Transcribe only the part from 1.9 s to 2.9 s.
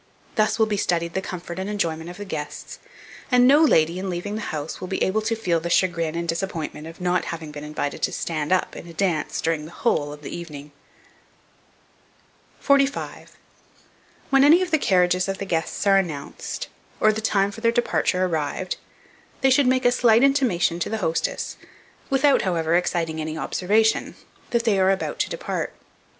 of the guests,